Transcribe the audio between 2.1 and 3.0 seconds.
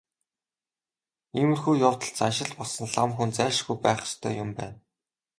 заншил болсон